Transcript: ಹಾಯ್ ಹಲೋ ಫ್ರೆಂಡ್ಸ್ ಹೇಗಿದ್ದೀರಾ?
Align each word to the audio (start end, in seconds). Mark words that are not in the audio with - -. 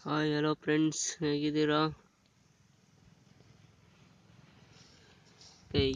ಹಾಯ್ 0.00 0.30
ಹಲೋ 0.36 0.52
ಫ್ರೆಂಡ್ಸ್ 0.62 1.02
ಹೇಗಿದ್ದೀರಾ? 1.18 1.80